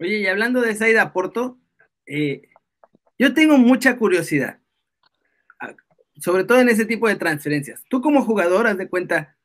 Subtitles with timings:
[0.00, 1.58] Oye, y hablando de esa ida a Porto,
[2.06, 2.42] eh,
[3.18, 4.60] yo tengo mucha curiosidad,
[6.20, 7.82] sobre todo en ese tipo de transferencias.
[7.88, 9.36] Tú como jugador, haz de cuenta,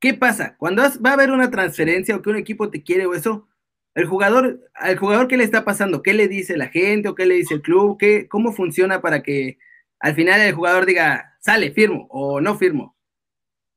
[0.00, 0.56] ¿qué pasa?
[0.58, 3.48] Cuando va a haber una transferencia o que un equipo te quiere o eso,
[3.94, 6.02] el jugador, al jugador, ¿qué le está pasando?
[6.02, 7.96] ¿Qué le dice la gente o qué le dice el club?
[7.96, 9.58] ¿Qué, ¿Cómo funciona para que
[10.00, 12.96] al final el jugador diga, sale, firmo o no firmo?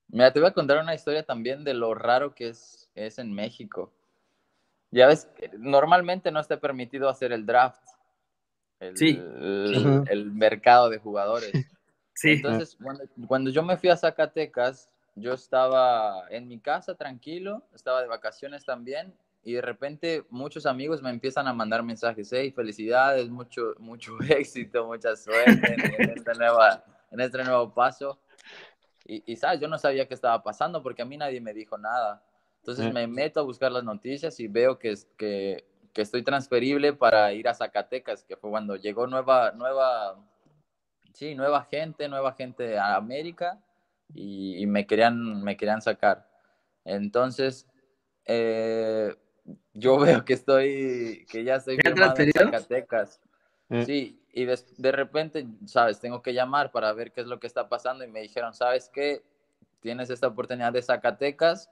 [0.07, 3.31] Mira, te voy a contar una historia también de lo raro que es, es en
[3.31, 3.93] México.
[4.91, 5.27] Ya ves,
[5.57, 7.83] normalmente no está permitido hacer el draft,
[8.79, 9.19] el, sí.
[9.19, 11.51] el, mercado de jugadores.
[12.19, 12.31] Sí.
[12.31, 18.01] Entonces, cuando, cuando, yo me fui a Zacatecas, yo estaba en mi casa tranquilo, estaba
[18.01, 19.13] de vacaciones también,
[19.47, 24.85] y de repente muchos amigos me empiezan a mandar mensajes, hey, felicidades, mucho, mucho éxito,
[24.85, 28.19] mucha suerte en, este, nueva, en este nuevo paso.
[29.05, 31.77] Y, y, sabes, yo no sabía qué estaba pasando porque a mí nadie me dijo
[31.77, 32.21] nada.
[32.59, 37.31] Entonces me meto a buscar las noticias y veo que, que, que estoy transferible para
[37.33, 40.23] ir a Zacatecas, que fue cuando llegó nueva, nueva,
[41.13, 43.59] sí, nueva gente, nueva gente a América
[44.13, 46.29] y, y me, querían, me querían sacar.
[46.83, 47.67] Entonces,
[48.25, 49.15] eh,
[49.73, 53.21] yo veo que estoy, que ya estoy firmado en Zacatecas.
[53.69, 53.83] Mm.
[53.83, 57.47] Sí, y de, de, repente, sabes, tengo que llamar para ver qué es lo que
[57.47, 59.23] está pasando y me dijeron, ¿sabes qué?
[59.79, 61.69] Tienes esta oportunidad de Zacatecas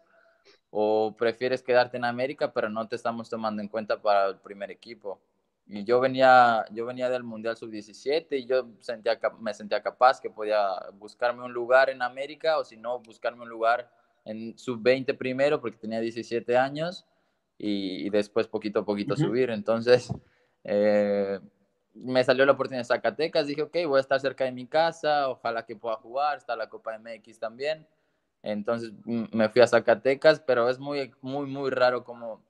[0.78, 4.72] o prefieres quedarte en América, pero no te estamos tomando en cuenta para el primer
[4.72, 5.22] equipo.
[5.66, 10.30] Y yo venía, yo venía del Mundial Sub-17 y yo sentía, me sentía capaz que
[10.30, 13.90] podía buscarme un lugar en América o si no, buscarme un lugar
[14.26, 17.06] en Sub-20 primero porque tenía 17 años
[17.58, 19.52] y, después poquito a poquito subir.
[19.52, 20.12] Entonces,
[20.66, 21.39] eh,
[21.94, 25.30] me salió la oportunidad de Zacatecas, dije, ok, voy a estar cerca de mi casa,
[25.30, 27.88] ojalá que pueda jugar, está la Copa MX también.
[28.46, 32.44] Entonces me fui a Zacatecas, pero es muy, muy, muy raro cómo,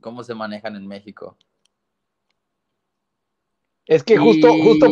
[0.00, 1.36] cómo se manejan en México.
[3.84, 4.86] Es que justo, justo.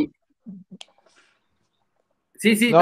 [2.35, 2.73] Sí, sí,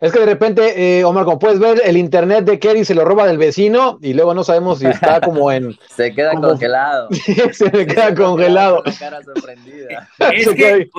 [0.00, 3.04] es que de repente, eh, Omar, como puedes ver, el internet de Kerry se lo
[3.04, 5.78] roba del vecino y luego no sabemos si está como en.
[5.88, 7.08] se queda congelado.
[7.52, 8.82] se me queda congelado.
[8.98, 10.10] cara sorprendida.
[10.18, 10.90] Es que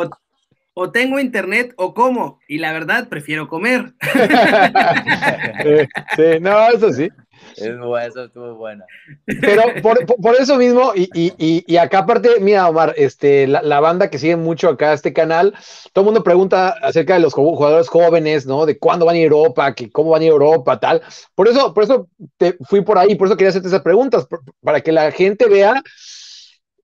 [0.75, 3.93] o, tengo internet o como, y la verdad prefiero comer.
[6.15, 7.09] sí, no, eso sí.
[7.57, 8.85] Es bueno, eso estuvo buena.
[9.25, 13.79] Pero por, por, eso mismo, y, y, y, acá aparte, mira, Omar, este, la, la,
[13.79, 15.53] banda que sigue mucho acá este canal,
[15.93, 18.65] todo el mundo pregunta acerca de los jugadores jóvenes, ¿no?
[18.65, 21.01] De cuándo van a ir a Europa, que cómo van a ir a Europa, tal.
[21.33, 24.27] Por eso, por eso te fui por ahí, por eso quería hacerte esas preguntas,
[24.61, 25.81] para que la gente vea,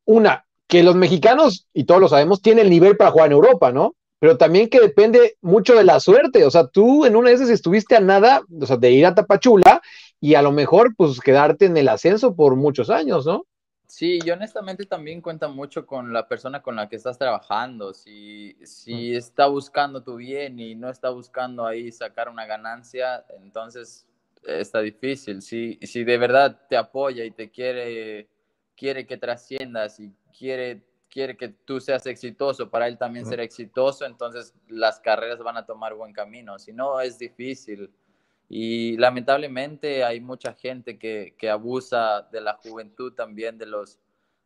[0.05, 3.73] una, que los mexicanos, y todos lo sabemos, tienen el nivel para jugar en Europa,
[3.73, 3.95] ¿no?
[4.21, 6.45] pero también que depende mucho de la suerte.
[6.45, 9.15] O sea, tú en una de esas estuviste a nada, o sea, de ir a
[9.15, 9.81] Tapachula
[10.19, 13.47] y a lo mejor pues quedarte en el ascenso por muchos años, ¿no?
[13.87, 17.95] Sí, y honestamente también cuenta mucho con la persona con la que estás trabajando.
[17.95, 24.05] Si, si está buscando tu bien y no está buscando ahí sacar una ganancia, entonces
[24.43, 25.41] está difícil.
[25.41, 28.29] Si, si de verdad te apoya y te quiere,
[28.77, 34.05] quiere que trasciendas y quiere, quiere que tú seas exitoso, para él también ser exitoso,
[34.05, 36.57] entonces las carreras van a tomar buen camino.
[36.57, 37.91] Si no, es difícil.
[38.49, 43.97] Y lamentablemente hay mucha gente que, que, abusa de la juventud también de los,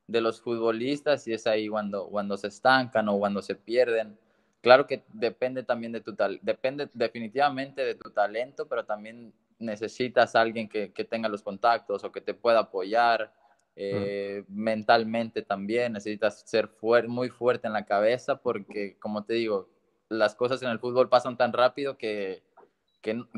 [0.06, 4.18] de los futbolistas y es ahí cuando, cuando se estancan o cuando se pierden.
[4.62, 10.36] Claro que depende también de tu talento, depende definitivamente de tu talento, pero también necesitas
[10.36, 13.34] a alguien que, que tenga los contactos o que te pueda apoyar
[13.76, 15.94] eh, mentalmente también.
[15.94, 16.70] Necesitas ser
[17.08, 19.70] muy fuerte en la cabeza porque, como te digo,
[20.10, 22.44] las cosas en el fútbol pasan tan rápido que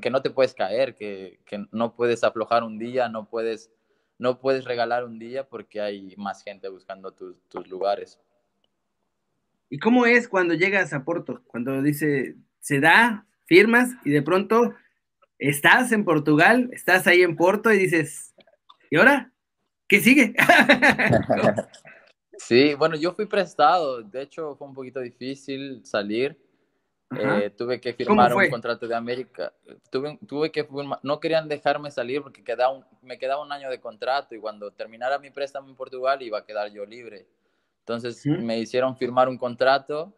[0.02, 1.40] que, no te puedes caer, que,
[1.72, 3.70] no puedes aflojar un día, no puedes,
[4.18, 8.18] no puedes regalar un día porque hay más gente buscando tus, lugares.
[9.70, 11.42] ¿Y cómo es cuando llegas a Porto?
[11.48, 14.74] Cuando dice, se da, firmas y de pronto
[15.38, 18.34] estás en Portugal, estás ahí en Porto y dices,
[18.90, 19.34] ¿y ahora?
[19.88, 20.34] ¿Qué sigue?
[22.38, 26.38] sí, bueno, yo fui prestado, de hecho fue un poquito difícil salir
[27.16, 29.54] eh, tuve que firmar un contrato de América.
[29.90, 30.68] Tuve, tuve que
[31.04, 35.18] no querían dejarme salir porque un, me quedaba un año de contrato y cuando terminara
[35.18, 37.26] mi préstamo en Portugal iba a quedar yo libre.
[37.80, 40.14] Entonces me hicieron firmar un contrato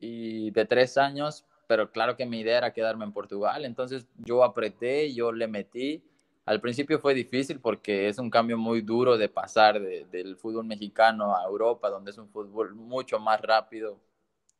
[0.00, 3.64] y de tres años, pero claro que mi idea era quedarme en Portugal.
[3.64, 6.02] Entonces yo apreté, yo le metí.
[6.46, 11.36] Al principio fue difícil porque es un cambio muy duro de pasar del fútbol mexicano
[11.36, 13.98] a Europa, donde es un fútbol mucho más rápido,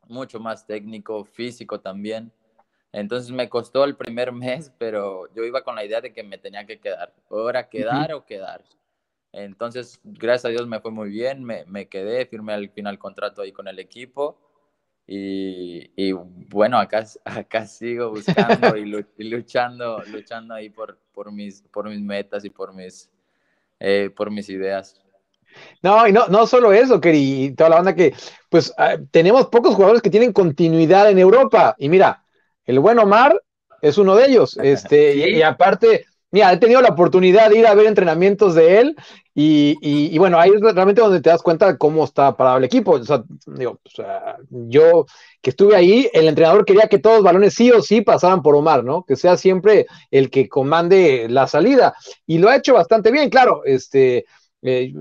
[0.07, 2.29] mucho más técnico, físico también.
[2.91, 6.37] Entonces me costó el primer mes, pero yo iba con la idea de que me
[6.37, 7.13] tenía que quedar.
[7.29, 8.63] O era quedar o quedar.
[9.31, 13.41] Entonces, gracias a Dios me fue muy bien, me, me quedé, firmé al final contrato
[13.41, 14.37] ahí con el equipo.
[15.05, 16.13] Y, y,
[16.57, 18.85] bueno, acá, acá sigo buscando y,
[19.29, 23.09] luchando, luchando ahí por, por, mis, por mis metas y por mis,
[23.79, 24.99] eh, por mis ideas.
[25.81, 28.13] No, y no, no solo eso, Keri, toda la banda que,
[28.49, 31.75] pues ah, tenemos pocos jugadores que tienen continuidad en Europa.
[31.77, 32.23] Y mira,
[32.65, 33.39] el buen Omar
[33.81, 34.57] es uno de ellos.
[34.61, 38.95] Este, y, aparte, mira, he tenido la oportunidad de ir a ver entrenamientos de él.
[39.39, 42.93] Y, bueno, ahí es realmente donde te das cuenta cómo está parado el equipo.
[42.93, 43.79] O sea, digo,
[44.49, 45.05] yo
[45.41, 48.55] que estuve ahí, el entrenador quería que todos los balones sí o sí pasaran por
[48.55, 49.03] Omar, ¿no?
[49.03, 51.93] Que sea siempre el que comande la salida.
[52.25, 53.61] Y lo ha hecho bastante bien, claro.
[53.63, 54.25] Este,
[54.61, 54.93] eh,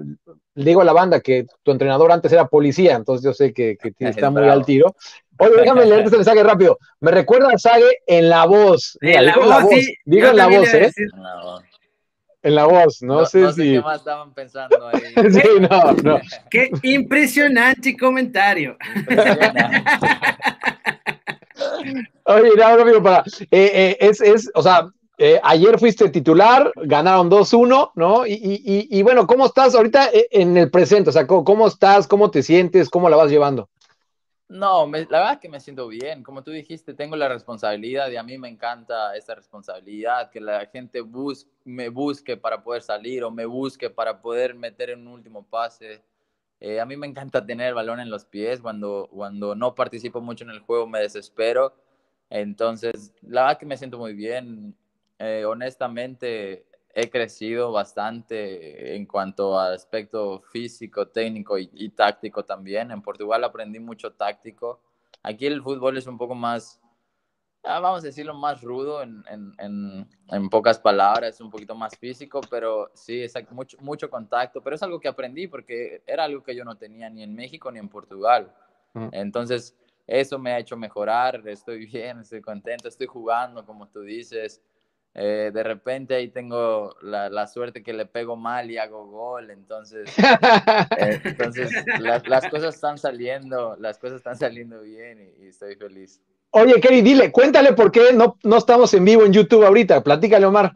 [0.54, 3.76] le digo a la banda que tu entrenador antes era policía, entonces yo sé que,
[3.98, 4.94] está muy al tiro.
[5.38, 6.78] Oye, déjame leerte este mensaje rápido.
[7.00, 8.98] Me recuerda a Sage en la voz.
[9.02, 9.70] Mira, en la voz,
[10.04, 10.90] digo en la voz, ¿eh?
[12.42, 15.00] En la voz, no, sé no sé qué más estaban pensando ahí.
[15.32, 16.20] sí, no, no.
[16.50, 18.76] Qué impresionante comentario.
[22.24, 23.24] Oye, no, amigo, para.
[23.50, 28.26] Eh, eh, es, es, o sea, eh, ayer fuiste titular, ganaron 2-1, ¿no?
[28.26, 31.08] Y, bueno, ¿cómo estás ahorita eh, en el presente?
[31.08, 32.06] O sea, ¿cómo, estás?
[32.06, 32.90] ¿Cómo te sientes?
[32.90, 33.70] ¿Cómo la vas llevando?
[34.48, 36.22] No, la verdad es que me siento bien.
[36.22, 40.66] Como tú dijiste, tengo la responsabilidad y a mí me encanta esa responsabilidad, que la
[40.66, 41.02] gente
[41.64, 46.02] me busque para poder salir o me busque para poder meter en un último pase.
[46.60, 48.60] Eh, a mí me encanta tener el balón en los pies.
[48.60, 51.74] Cuando, cuando no participo mucho en el juego me desespero.
[52.28, 54.76] Entonces, la verdad que me siento muy bien.
[55.18, 56.66] Eh, honestamente
[56.98, 62.90] he crecido bastante en cuanto a aspecto físico, técnico y, táctico también.
[62.90, 64.80] En Portugal aprendí mucho táctico.
[65.22, 66.80] Aquí el fútbol es un poco más,
[67.64, 72.40] ah, vamos a decirlo, más rudo en, en, en, pocas palabras, un poquito más físico,
[72.48, 74.62] pero sí, es mucho, mucho contacto.
[74.62, 77.70] Pero es algo que aprendí porque era algo que yo no tenía ni en México
[77.70, 78.50] ni en Portugal.
[79.12, 79.76] Entonces,
[80.06, 84.62] eso me ha hecho mejorar, estoy bien, estoy contento, estoy jugando, como tú dices.
[85.18, 90.10] Eh, de repente ahí tengo la, suerte que le pego mal y hago gol, entonces,
[90.18, 91.70] eh, entonces
[92.26, 96.20] las cosas están saliendo, las cosas están saliendo bien y, estoy feliz.
[96.50, 100.44] Oye, Kerry, dile, cuéntale por qué no, no estamos en vivo en YouTube ahorita, platícale,
[100.44, 100.74] Omar.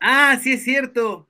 [0.00, 1.26] Ah, sí es cierto,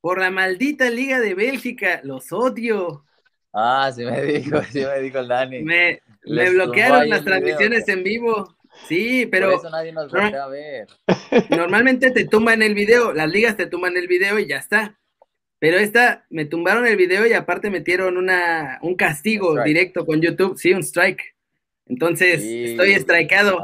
[0.00, 3.04] por la maldita Liga de Bélgica, los odio.
[3.52, 5.62] Ah, sí me dijo, sí me dijo el Dani.
[5.62, 8.53] Me, me bloquearon las transmisiones en vivo.
[8.86, 9.50] Sí, pero.
[9.50, 10.88] Por eso nadie nos a ver.
[11.50, 14.98] Normalmente te tumban el video, las ligas te tumban el video y ya está.
[15.58, 20.58] Pero esta, me tumbaron el video y aparte metieron una, un castigo directo con YouTube,
[20.58, 21.34] sí, un strike.
[21.86, 23.62] Entonces, estoy strikeado.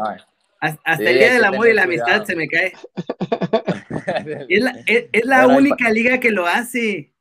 [0.60, 2.72] Hasta el día del amor y la amistad se me cae.
[4.48, 7.12] es la, única liga que lo hace.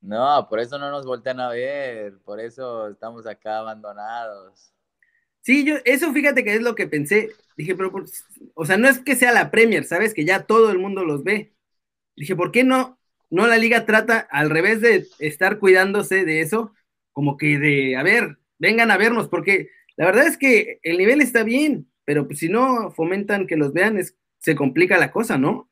[0.00, 4.72] No, por eso no nos voltean a ver, por eso estamos acá abandonados.
[5.42, 7.30] Sí, yo, eso fíjate que es lo que pensé.
[7.56, 7.92] Dije, pero,
[8.54, 10.14] o sea, no es que sea la Premier, ¿sabes?
[10.14, 11.54] Que ya todo el mundo los ve.
[12.16, 12.98] Dije, ¿por qué no,
[13.30, 16.74] no la liga trata, al revés de estar cuidándose de eso,
[17.12, 21.22] como que de, a ver, vengan a vernos, porque la verdad es que el nivel
[21.22, 25.38] está bien, pero pues si no fomentan que los vean, es, se complica la cosa,
[25.38, 25.69] ¿no?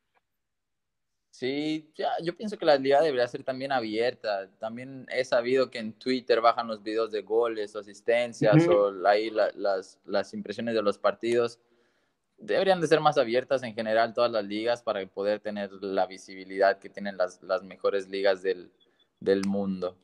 [1.30, 4.48] Sí, ya, yo pienso que la liga debería ser también abierta.
[4.58, 9.30] También he sabido que en Twitter bajan los videos de goles o asistencias o ahí
[9.30, 11.60] las, las impresiones de los partidos.
[12.38, 16.78] Deberían de ser más abiertas en general todas las ligas para poder tener la visibilidad
[16.78, 18.70] que tienen las, las mejores ligas del,
[19.20, 19.96] del mundo.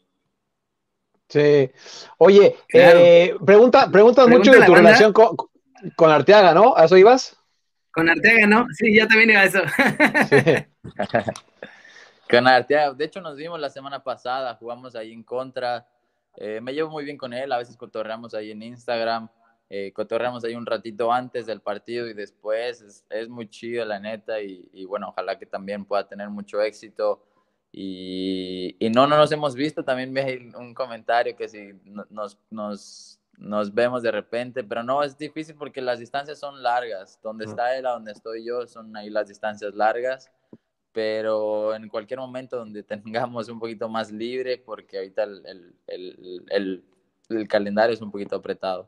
[1.28, 1.70] Sí.
[2.18, 5.36] Oye, eh, pregunta, preguntas mucho de tu relación con,
[5.96, 6.76] con Arteaga, ¿no?
[6.76, 7.36] ¿A eso ibas?
[7.90, 8.66] Con Arteaga, ¿no?
[8.72, 9.60] Sí, ya también iba a eso.
[12.30, 15.86] con de hecho nos vimos la semana pasada, jugamos ahí en contra.
[16.36, 19.28] Eh, me llevo muy bien con él, a veces cotorreamos ahí en Instagram,
[19.70, 23.04] eh, cotorreamos ahí un ratito antes del partido y después.
[23.08, 27.24] Es, muy chido, la neta, y, bueno, ojalá que también pueda tener mucho éxito.
[27.72, 33.20] Y, y no, no nos hemos visto, también me un comentario que si nos, nos
[33.38, 37.18] nos vemos de repente, pero no, es difícil porque las distancias son largas.
[37.22, 40.30] Donde está él a donde estoy yo son ahí las distancias largas,
[40.94, 45.42] pero en cualquier momento donde tengamos un poquito más libre, porque ahorita el,
[45.88, 46.84] el, el,
[47.28, 48.86] el calendario es un poquito apretado.